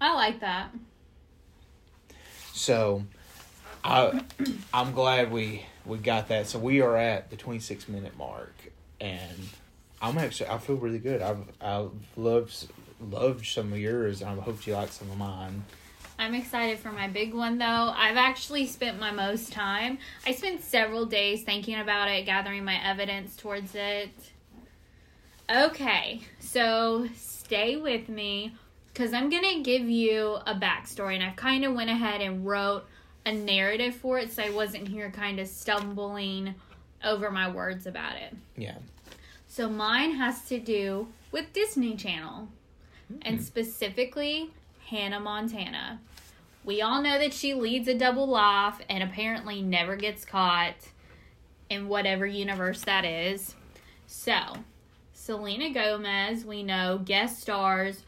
[0.00, 0.70] I like that.
[2.52, 3.04] So,
[3.84, 4.22] I
[4.72, 6.46] I'm glad we we got that.
[6.46, 8.54] So we are at the 26 minute mark,
[9.00, 9.38] and
[10.00, 11.22] I'm actually I feel really good.
[11.22, 12.68] I've I've loved
[13.00, 15.64] loved some of yours, and I hope you like some of mine.
[16.18, 17.64] I'm excited for my big one though.
[17.96, 19.98] I've actually spent my most time.
[20.26, 24.10] I spent several days thinking about it, gathering my evidence towards it.
[25.50, 28.54] Okay, so stay with me
[28.92, 32.86] because I'm gonna give you a backstory, and I've kind of went ahead and wrote
[33.26, 36.54] a narrative for it, so I wasn't here kind of stumbling
[37.04, 38.34] over my words about it.
[38.56, 38.76] Yeah.
[39.48, 42.48] So mine has to do with Disney Channel,
[43.22, 43.42] and hmm.
[43.42, 44.50] specifically
[44.86, 46.00] Hannah Montana.
[46.64, 50.74] We all know that she leads a double life and apparently never gets caught
[51.70, 53.54] in whatever universe that is.
[54.06, 54.34] So,
[55.12, 58.02] Selena Gomez, we know, guest stars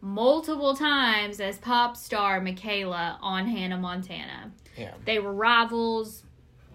[0.00, 4.52] multiple times as pop star Mikayla on Hannah Montana.
[4.76, 4.92] Yeah.
[5.04, 6.22] They were rivals,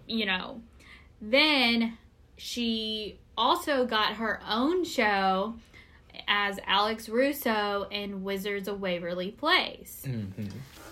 [0.08, 0.62] you know.
[1.22, 1.98] Then
[2.38, 5.56] she also got her own show
[6.28, 10.04] as Alex Russo in Wizards of Waverly Place.
[10.06, 10.26] hmm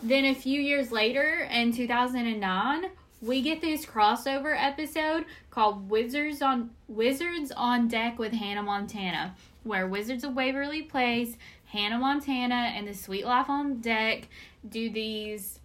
[0.01, 2.85] Then a few years later, in 2009,
[3.21, 9.87] we get this crossover episode called Wizards on Wizards on Deck with Hannah Montana, where
[9.87, 11.35] Wizards of Waverly Place,
[11.69, 14.27] Hannah Montana, and the Sweet Life on Deck
[14.67, 15.59] do these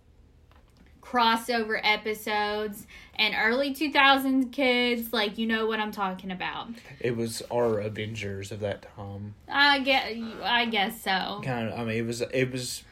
[1.03, 2.87] crossover episodes.
[3.15, 6.69] And early 2000s kids, like you know what I'm talking about.
[7.01, 9.35] It was our Avengers of that time.
[9.49, 11.41] I get, I guess so.
[11.43, 11.79] Kind of.
[11.79, 12.83] I mean, it was it was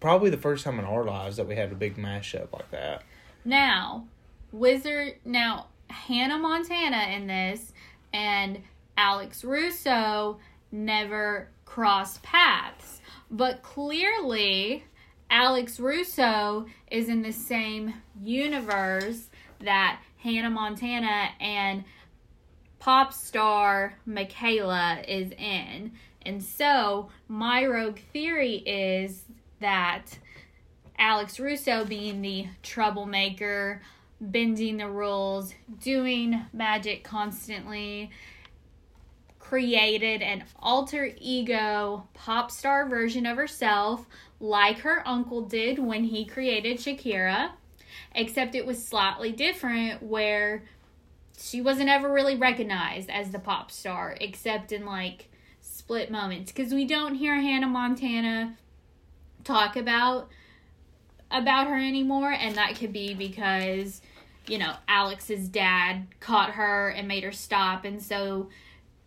[0.00, 3.02] probably the first time in our lives that we had a big mashup like that.
[3.44, 4.06] Now,
[4.52, 7.72] Wizard, now Hannah Montana in this
[8.12, 8.62] and
[8.96, 10.38] Alex Russo
[10.70, 13.00] never cross paths,
[13.32, 14.84] but clearly
[15.28, 19.26] Alex Russo is in the same universe
[19.58, 21.82] that Hannah Montana and
[22.78, 25.90] pop star Mikayla is in.
[26.22, 29.24] And so, my rogue theory is
[29.58, 30.16] that
[30.96, 33.82] Alex Russo being the troublemaker,
[34.20, 38.12] bending the rules, doing magic constantly,
[39.54, 44.04] created an alter ego pop star version of herself,
[44.40, 47.52] like her uncle did when he created Shakira,
[48.16, 50.64] except it was slightly different where
[51.38, 56.50] she wasn't ever really recognized as the pop star, except in like split moments.
[56.50, 58.56] Because we don't hear Hannah Montana
[59.44, 60.30] talk about
[61.30, 64.00] about her anymore and that could be because
[64.48, 68.48] you know Alex's dad caught her and made her stop and so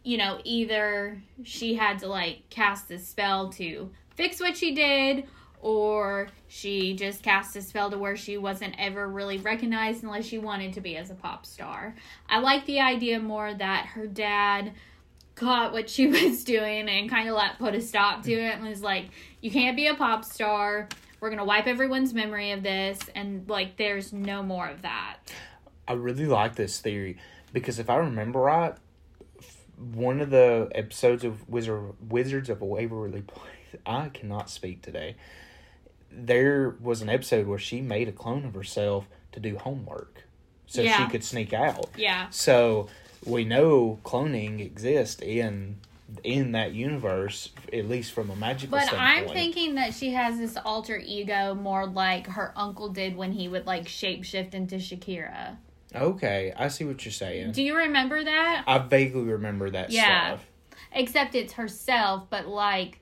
[0.07, 5.25] you know either she had to like cast a spell to fix what she did
[5.59, 10.37] or she just cast a spell to where she wasn't ever really recognized unless she
[10.37, 11.93] wanted to be as a pop star.
[12.29, 14.71] I like the idea more that her dad
[15.35, 18.63] caught what she was doing and kind of like put a stop to it and
[18.63, 19.09] was like,
[19.41, 20.87] you can't be a pop star.
[21.19, 25.17] We're gonna wipe everyone's memory of this, and like, there's no more of that.
[25.87, 27.17] I really like this theory
[27.51, 28.75] because if I remember right,
[29.77, 33.81] one of the episodes of Wizard Wizards of Waverly Place.
[33.85, 35.15] I cannot speak today.
[36.11, 40.23] There was an episode where she made a clone of herself to do homework,
[40.65, 41.05] so Yeah.
[41.05, 41.89] she could sneak out.
[41.97, 42.29] Yeah.
[42.29, 42.87] So
[43.25, 45.77] we know cloning exists in
[46.23, 50.55] in that universe, at least from a magical But I'm thinking that she has this
[50.63, 55.57] alter ego more like her uncle did when he would like shapeshift into Shakira.
[55.95, 57.53] Okay, I see what you're saying.
[57.53, 58.63] Do you remember that?
[58.67, 60.27] I vaguely remember that Yeah.
[60.35, 60.45] stuff.
[60.91, 62.99] Except it's herself, but like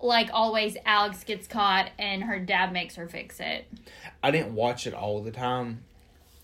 [0.00, 3.66] like always Alex gets caught and her dad makes her fix it.
[4.22, 5.84] I didn't watch it all the time.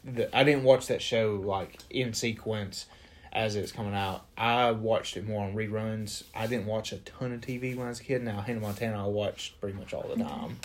[0.05, 2.87] The, I didn't watch that show like in sequence
[3.33, 4.25] as it's coming out.
[4.37, 6.23] I watched it more on reruns.
[6.37, 8.23] I didn't watch a ton of TV when I was a kid.
[8.23, 10.61] Now Hannah Montana I watched pretty much all the time.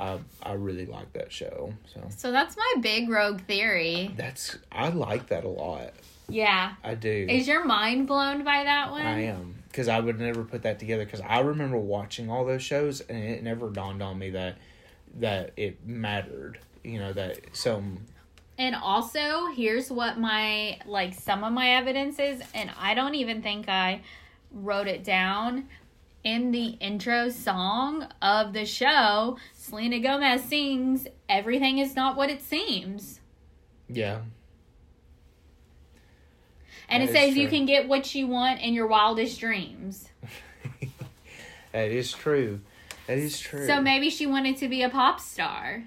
[0.00, 1.74] I I really like that show.
[1.92, 4.12] So So that's my big rogue theory.
[4.16, 5.92] that's I like that a lot.
[6.28, 6.74] Yeah.
[6.84, 7.26] I do.
[7.28, 9.04] Is your mind blown by that one?
[9.04, 12.62] I am because I would never put that together because I remember watching all those
[12.62, 14.56] shows and it never dawned on me that
[15.18, 16.58] that it mattered.
[16.84, 18.06] You know that some
[18.58, 23.42] And also, here's what my like some of my evidence is, and I don't even
[23.42, 24.02] think I
[24.52, 25.68] wrote it down.
[26.22, 32.42] In the intro song of the show, Selena Gomez sings "Everything is not what it
[32.42, 33.20] seems,"
[33.88, 34.20] yeah
[36.90, 40.08] and That it says you can get what you want in your wildest dreams.
[41.72, 42.60] that is true.
[43.06, 43.66] That is true.
[43.66, 45.84] So maybe she wanted to be a pop star.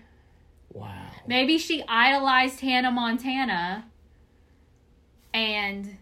[0.72, 1.08] wow.
[1.28, 3.86] Maybe she idolized Hannah Montana
[5.34, 5.98] and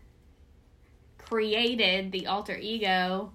[1.17, 3.33] created the alter ego,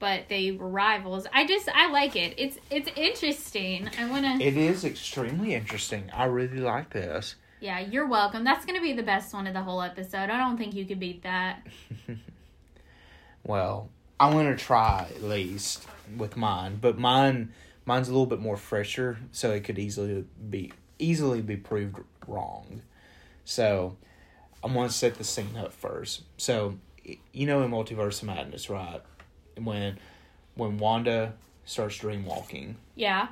[0.00, 1.26] but they were rivals.
[1.32, 2.34] I just I like it.
[2.36, 3.88] It's it's interesting.
[3.96, 6.10] I want to It is extremely interesting.
[6.12, 7.36] I really like this.
[7.60, 8.42] Yeah, you're welcome.
[8.42, 10.30] That's to be the best one of the whole episode.
[10.30, 11.64] I don't think you could beat that.
[13.42, 15.86] Well, I'm gonna try at least
[16.16, 17.52] with mine, but mine
[17.86, 22.82] mine's a little bit more fresher, so it could easily be easily be proved wrong.
[23.44, 23.96] So
[24.62, 26.22] I'm gonna set the scene up first.
[26.36, 26.78] So
[27.32, 29.00] you know in Multiverse of Madness, right?
[29.58, 29.98] When
[30.54, 31.34] when Wanda
[31.64, 33.28] starts dream walking, Yeah.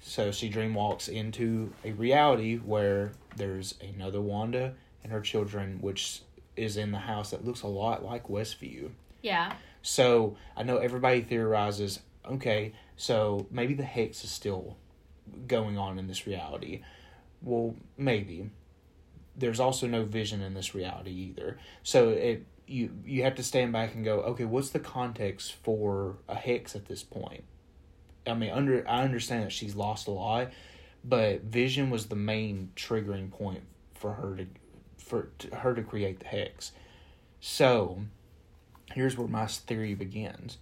[0.00, 6.22] so she dream walks into a reality where there's another Wanda and her children, which
[6.56, 8.90] is in the house that looks a lot like Westview.
[9.22, 9.54] Yeah.
[9.82, 14.76] So I know everybody theorizes, okay, so maybe the hex is still
[15.46, 16.82] going on in this reality.
[17.42, 18.50] Well, maybe.
[19.36, 21.58] There's also no vision in this reality either.
[21.82, 26.16] So it you you have to stand back and go, okay, what's the context for
[26.28, 27.44] a hex at this point?
[28.26, 30.50] I mean, under I understand that she's lost a lot,
[31.04, 33.62] but vision was the main triggering point
[33.94, 34.46] for her to
[34.98, 36.72] for to, her to create the hex.
[37.40, 38.02] So,
[38.92, 40.58] here's where my theory begins.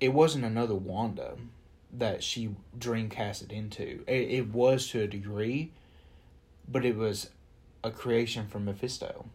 [0.00, 1.36] It wasn't another Wanda
[1.92, 4.04] that she dreamcasted into.
[4.06, 5.72] It, it was to a degree,
[6.68, 7.30] but it was
[7.82, 9.26] a creation from Mephisto.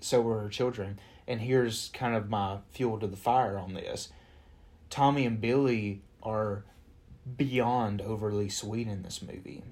[0.00, 0.98] So were her children.
[1.26, 4.10] And here's kind of my fuel to the fire on this.
[4.90, 6.64] Tommy and Billy are
[7.36, 9.64] beyond overly sweet in this movie.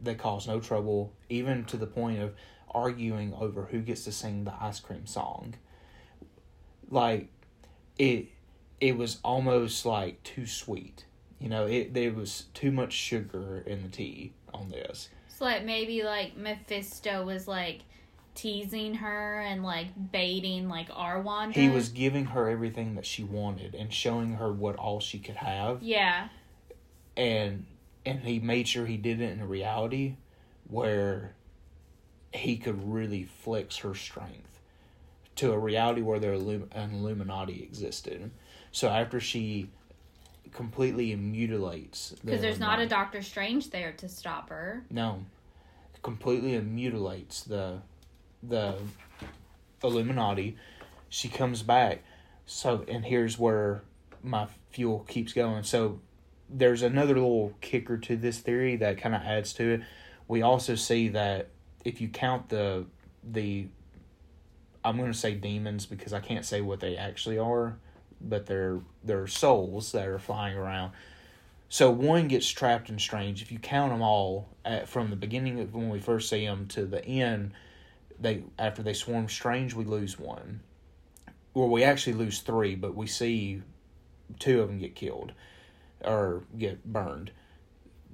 [0.00, 2.34] They cause no trouble, even to the point of
[2.72, 5.54] arguing over who gets to sing the ice cream song.
[6.90, 7.28] Like
[7.98, 8.28] it
[8.80, 11.06] it was almost like too sweet.
[11.40, 15.08] You know, it there was too much sugar in the tea on this.
[15.28, 17.80] So like maybe like Mephisto was like
[18.36, 21.58] teasing her and like baiting like our Wanda.
[21.58, 25.36] He was giving her everything that she wanted and showing her what all she could
[25.36, 25.82] have.
[25.82, 26.28] Yeah.
[27.16, 27.66] and
[28.04, 30.14] and he made sure he did it in a reality
[30.68, 31.34] where
[32.32, 34.60] he could really flex her strength
[35.36, 38.30] to a reality where there an Illuminati existed.
[38.70, 39.70] So after she
[40.52, 44.84] completely mutilates, Because there's not a Doctor Strange there to stop her.
[44.90, 45.24] no,
[46.02, 47.80] completely mutilates the
[48.48, 48.76] the
[49.82, 50.56] Illuminati.
[51.08, 52.02] She comes back.
[52.46, 53.82] So and here's where
[54.22, 55.62] my fuel keeps going.
[55.64, 56.00] So
[56.48, 59.80] there's another little kicker to this theory that kind of adds to it.
[60.28, 61.48] We also see that
[61.84, 62.86] if you count the
[63.22, 63.66] the
[64.84, 67.76] I'm going to say demons because I can't say what they actually are,
[68.20, 70.92] but they're they're souls that are flying around.
[71.68, 73.42] So one gets trapped in Strange.
[73.42, 76.68] If you count them all at, from the beginning of when we first see them
[76.68, 77.52] to the end,
[78.20, 80.60] they after they swarm Strange, we lose one.
[81.54, 83.62] Well, we actually lose three, but we see
[84.38, 85.32] two of them get killed
[86.04, 87.30] or get burned.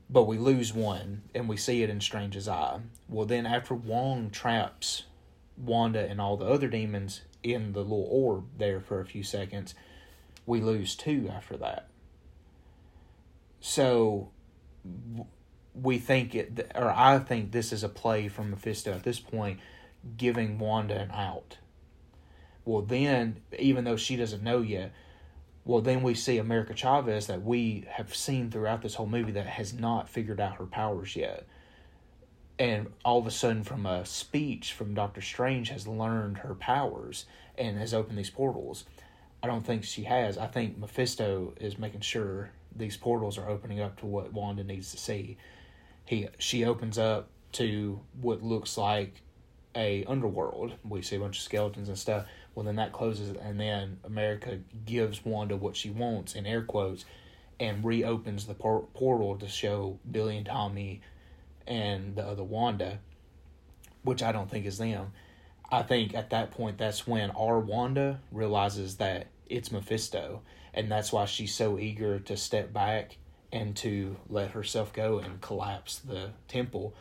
[0.09, 2.81] But we lose one, and we see it in Strange's eye.
[3.09, 5.05] Well, then after Wong traps
[5.57, 9.75] Wanda and all the other demons in the little orb there for a few seconds.
[10.47, 11.89] We lose two after that.
[13.61, 14.31] So
[15.75, 19.61] we think it, or I think this is a play from Mephisto at this point,
[20.17, 21.59] giving Wanda an out.
[22.65, 24.93] Well, then, even though she doesn't know yet,
[25.65, 29.47] well, then we see America Chavez that we have seen throughout this whole movie that
[29.47, 31.47] has not figured out her powers yet.
[32.59, 37.27] And all of a sudden, from a speech from Doctor Strange, has learned her powers
[37.57, 38.85] and has opened these portals.
[39.43, 40.39] I don't think she has.
[40.39, 44.91] I think Mephisto is making sure these portals are opening up to what Wanda needs
[44.93, 45.37] to see.
[46.05, 49.23] He she opens up to what looks like
[49.75, 50.75] a underworld.
[50.85, 52.27] We see a bunch of skeletons and stuff.
[52.55, 57.05] Well, then that closes, and then America gives Wanda what she wants in air quotes,
[57.59, 61.01] and reopens the por- portal to show Billy and Tommy
[61.67, 62.99] and the other Wanda,
[64.03, 65.13] which I don't think is them.
[65.71, 70.43] I think at that point that's when our Wanda realizes that it's Mephisto,
[70.75, 73.17] and that's why she's so eager to step back
[73.53, 76.95] and to let herself go and collapse the temple,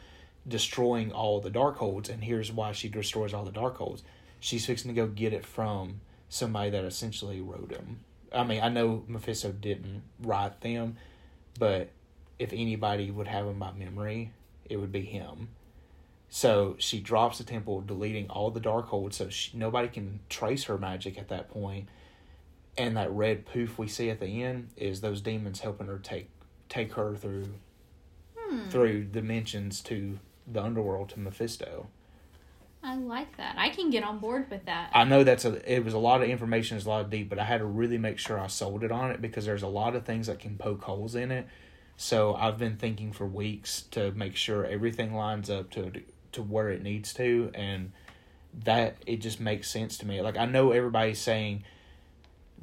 [0.48, 2.10] destroying all the Darkholds.
[2.10, 4.02] And here's why she destroys all the Darkholds.
[4.39, 8.00] She's fixing to go get it from somebody that essentially wrote them.
[8.34, 10.98] I mean, I know Mephisto didn't write them,
[11.60, 11.89] but
[12.39, 14.32] if anybody would have them by memory,
[14.66, 15.50] it would be him.
[16.30, 20.78] So she drops the temple, deleting all the Darkholds, so she, nobody can trace her
[20.78, 21.89] magic at that point.
[22.78, 26.30] And that red poof we see at the end is those demons helping her take
[26.70, 27.50] take her through
[28.38, 28.70] hmm.
[28.70, 31.88] through dimensions to the underworld to Mephisto.
[32.84, 33.56] I like that.
[33.58, 34.89] I can get on board with that.
[34.94, 37.30] I know that's a it was a lot of information, it's a lot of deep,
[37.30, 39.68] but I had to really make sure I sold it on it because there's a
[39.68, 41.48] lot of things that can poke holes in it.
[41.96, 45.92] So I've been thinking for weeks to make sure everything lines up to
[46.32, 47.92] to where it needs to, and
[48.64, 50.22] that it just makes sense to me.
[50.22, 51.64] Like I know everybody's saying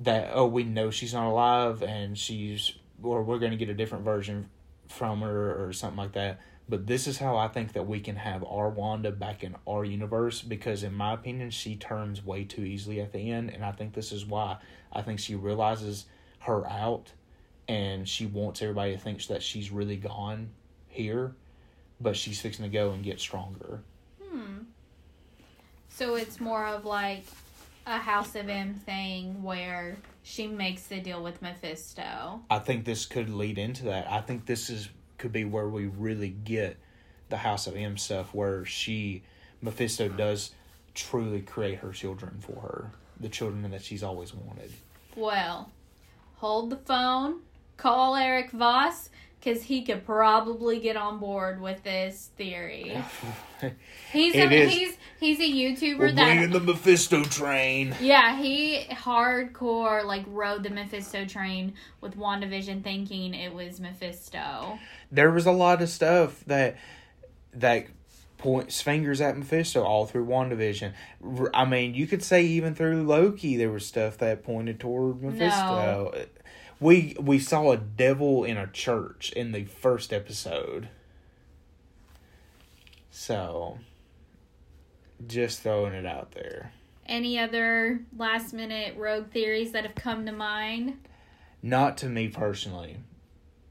[0.01, 2.73] that oh we know she's not alive and she's
[3.03, 4.49] or we're going to get a different version
[4.89, 6.41] from her or something like that.
[6.69, 9.85] But this is how I think that we can have our Wanda back in our
[9.85, 13.73] universe because, in my opinion, she turns way too easily at the end, and I
[13.73, 14.59] think this is why.
[14.93, 16.05] I think she realizes
[16.41, 17.13] her out,
[17.69, 20.51] and she wants everybody to think that she's really gone
[20.89, 21.35] here,
[22.01, 23.81] but she's fixing to go and get stronger.
[24.23, 24.59] Hmm.
[25.89, 27.25] So it's more of like
[27.87, 32.43] a House of M thing where she makes the deal with Mephisto.
[32.51, 34.11] I think this could lead into that.
[34.11, 36.77] I think this is could be where we really get
[37.29, 39.23] the House of M stuff, where she
[39.61, 40.53] Mephisto does
[40.95, 42.91] truly create her children for her,
[43.21, 44.73] the children that she's always wanted.
[45.17, 45.71] Well,
[46.37, 47.41] hold the phone,
[47.77, 49.11] call Erik Voss,
[49.41, 52.97] because he could probably get on board with this theory.
[54.13, 54.73] He's It a, is.
[54.73, 57.95] he's he's a YouTuber We're that the Mephisto train.
[58.01, 64.79] yeah he hardcore like rode the Mephisto train with WandaVision thinking it was Mephisto.
[65.11, 66.77] There was a lot of stuff that
[67.53, 67.87] that
[68.39, 70.93] points fingers at Mephisto all through WandaVision.
[71.53, 76.13] I mean, you could say even through Loki, there was stuff that pointed toward Mephisto.
[76.15, 76.25] Uh,
[76.81, 80.89] We we saw a devil in a church in the first episode.
[83.11, 83.79] So,
[85.27, 86.73] just throwing it out there.
[87.07, 90.99] Any other last minute rogue theories that have come to mind?
[91.63, 92.99] Not to me personally,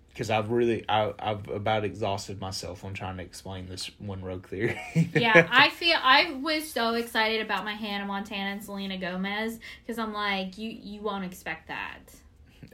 [0.10, 4.47] because I've really I, I've about exhausted myself on trying to explain this one rogue
[4.47, 4.78] theory.
[5.16, 9.97] yeah, I feel I was so excited about my Hannah Montana and Selena Gomez because
[9.97, 11.99] I'm like, you you won't expect that.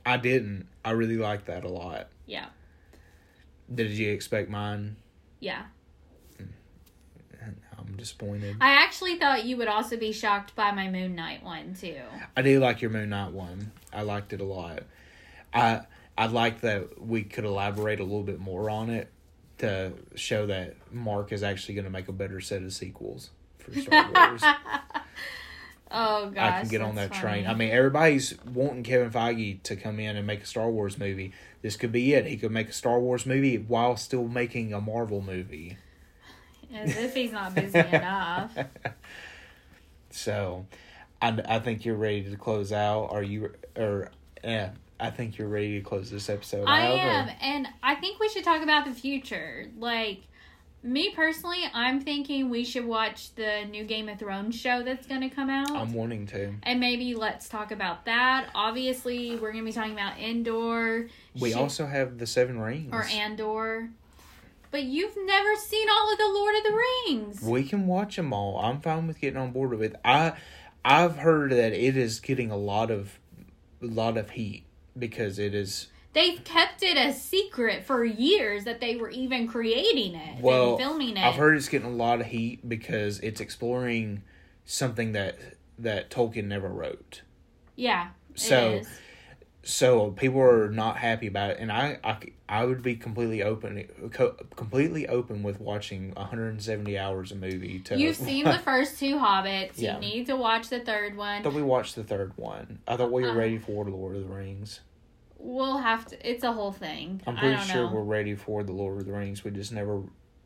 [0.06, 0.68] I didn't.
[0.84, 2.08] I really liked that a lot.
[2.26, 2.48] Yeah,
[3.74, 4.98] Did you expect mine?
[5.40, 5.64] yeah.
[6.40, 6.48] Mm.
[7.78, 8.56] I'm disappointed.
[8.62, 12.00] I actually thought you would also be shocked by my Moon Knight one too.
[12.38, 13.72] I do like your Moon Knight one.
[13.92, 14.84] I liked it a lot.
[15.54, 15.82] I
[16.18, 19.10] I like that we could elaborate a little bit more on it
[19.60, 23.30] to show that Mark is actually going to make a better set of sequels
[23.60, 24.44] for Star Wars.
[25.96, 27.46] Oh gosh, I can get on that train.
[27.46, 31.34] I mean, everybody's wanting Kevin Feige to come in and make a Star Wars movie.
[31.62, 32.26] This could be it.
[32.26, 35.78] He could make a Star Wars movie while still making a Marvel movie.
[36.74, 38.58] as if he's not busy enough.
[40.10, 40.66] So,
[41.22, 43.08] I, I think you're ready to close out.
[43.12, 44.10] Are you or
[44.44, 44.72] yeah?
[45.00, 46.66] I think you're ready to close this episode.
[46.66, 49.68] I out, or- am, and I think we should talk about the future.
[49.78, 50.22] Like
[50.84, 55.22] me personally, I'm thinking we should watch the new Game of Thrones show that's going
[55.22, 55.72] to come out.
[55.72, 56.54] I'm wanting to.
[56.64, 58.50] and maybe let's talk about that.
[58.54, 61.08] Obviously, we're going to be talking about Endor.
[61.40, 62.90] We also have the Seven Rings.
[62.92, 63.90] or Andor.
[64.72, 67.42] But you've never seen all of the Lord of the Rings.
[67.42, 68.58] we can watch them all.
[68.60, 69.96] I'm fine with getting on board with it.
[70.04, 70.34] I
[70.84, 73.20] I've heard that it is getting a lot of
[73.82, 74.66] a lot of heat
[74.98, 80.16] because it is They've kept it a secret for years that they were even creating
[80.16, 81.26] it well and filming it.
[81.26, 84.24] I've heard it's getting a lot of heat because it's exploring
[84.66, 85.38] something that
[85.80, 87.22] that Tolkien never wrote.
[87.76, 88.10] yeah.
[88.36, 88.82] So.
[89.66, 92.18] So people are not happy about it, and I I,
[92.50, 97.80] I would be completely open co- completely open with watching 170 hours of movie.
[97.86, 99.72] To You've seen the first two Hobbits.
[99.78, 99.94] Yeah.
[99.96, 101.44] You need to watch the third I one.
[101.44, 102.80] thought we watched the third one.
[102.86, 104.82] I thought we were Uh, ready for Lord of the Rings.
[105.46, 106.30] We'll have to.
[106.30, 107.22] It's a whole thing.
[107.28, 107.96] I'm pretty sure know.
[107.96, 109.44] we're ready for the Lord of the Rings.
[109.44, 110.02] We just never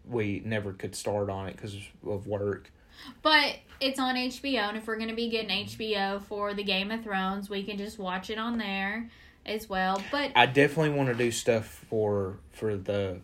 [0.09, 2.71] we never could start on it because of work.
[3.21, 6.89] But it's on HBO, and if we're going to be getting HBO for the Game
[6.89, 9.11] of Thrones, we can just watch it on there
[9.45, 10.01] as well.
[10.11, 13.19] But I definitely want to do stuff for for the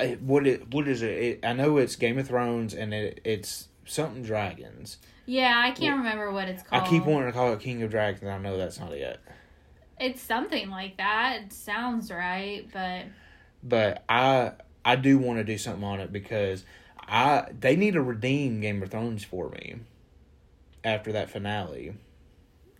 [0.00, 1.10] eh, what it what is it?
[1.10, 4.98] it I know it's Game of Thrones and it, it's something dragons.
[5.26, 6.82] yeah, I can't remember what it's called.
[6.82, 8.22] I keep wanting to call it King of Dragons.
[8.22, 9.20] and I know that's not it.
[10.00, 11.40] It's something like that.
[11.44, 13.04] It sounds right, but
[13.62, 14.52] but I
[14.84, 16.64] I do want to do something on it because
[17.00, 19.76] I they need to redeem Game of Thrones for me
[20.84, 21.94] after that finale.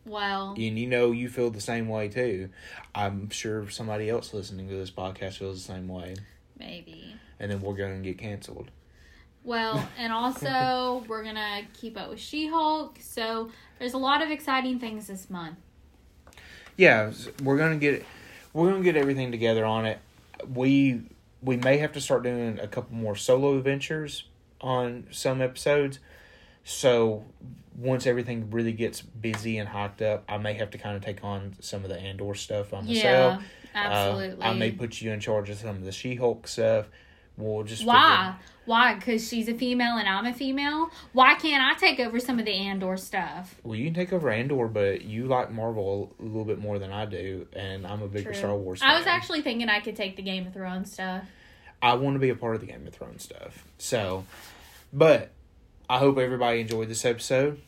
[0.04, 2.50] well, And you know you feel the same way too.
[2.94, 6.16] I'm sure somebody else listening to this podcast feels the same way.
[6.58, 7.14] maybe.
[7.40, 8.70] And then we're gonna get canceled.
[9.44, 12.98] Well, and also we're gonna keep up with She-Hulk.
[13.00, 15.58] So there's a lot of exciting things this month.
[16.78, 17.10] Yeah,
[17.42, 18.06] we're gonna get
[18.54, 19.98] we're gonna get everything together on it.
[20.54, 21.02] We
[21.42, 24.24] we may have to start doing a couple more solo adventures
[24.60, 25.98] on some episodes.
[26.64, 27.24] So
[27.76, 31.22] once everything really gets busy and hyped up, I may have to kind of take
[31.24, 33.42] on some of the Andor stuff on myself.
[33.74, 34.44] Yeah, Uh, absolutely.
[34.44, 36.86] I may put you in charge of some of the She Hulk stuff.
[37.36, 38.34] We'll just Why?
[38.68, 38.96] Why?
[38.96, 40.90] Because she's a female and I'm a female.
[41.14, 43.54] Why can't I take over some of the Andor stuff?
[43.62, 46.92] Well, you can take over Andor, but you like Marvel a little bit more than
[46.92, 48.38] I do, and I'm a bigger True.
[48.38, 48.80] Star Wars.
[48.80, 48.90] Fan.
[48.90, 51.24] I was actually thinking I could take the Game of Thrones stuff.
[51.80, 53.64] I want to be a part of the Game of Thrones stuff.
[53.78, 54.26] So,
[54.92, 55.30] but
[55.88, 57.62] I hope everybody enjoyed this episode.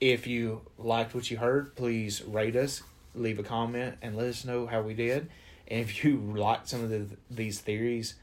[0.00, 2.82] If you liked what you heard, please rate us,
[3.12, 5.30] leave a comment, and let us know how we did.
[5.66, 8.14] And if you liked some of the, these theories,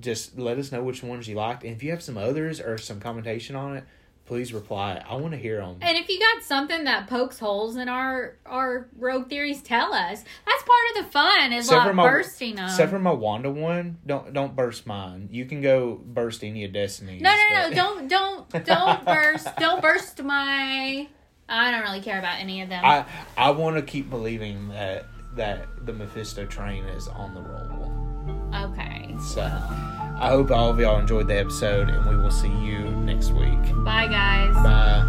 [0.00, 1.62] just let us know which ones you liked.
[1.64, 3.84] And if you have some others or some commentation on it,
[4.24, 5.02] please reply.
[5.08, 5.76] I want to hear them.
[5.80, 10.24] And if you got something that pokes holes in our our rogue theories, tell us.
[10.46, 12.64] That's part of the fun is Except like my- bursting them.
[12.66, 15.28] Except for my Wanda one, don't don't burst mine.
[15.30, 17.22] You can go burst any of Destiny's.
[17.22, 17.74] no, no, no!
[17.74, 19.48] Don't don't don't burst!
[19.58, 21.06] Don't burst my.
[21.48, 22.84] I don't really care about any of them.
[22.84, 23.04] I
[23.36, 25.06] I want to keep believing that
[25.36, 28.70] that the Mephisto train is on the roll.
[28.72, 28.95] okay.
[29.20, 32.90] So uh, I hope all of y'all enjoyed the episode, and we will see you
[32.90, 33.60] next week.
[33.84, 34.54] Bye, guys.
[34.54, 35.02] Bye.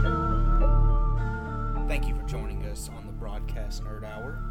[1.88, 4.43] Thank you for joining us on the Broadcast Nerd Hour.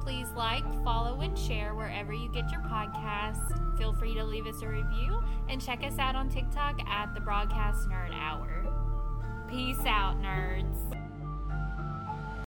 [0.00, 3.76] Please like, follow, and share wherever you get your podcasts.
[3.76, 7.20] Feel free to leave us a review and check us out on TikTok at the
[7.20, 8.64] Broadcast Nerd Hour.
[9.48, 11.07] Peace out, nerds.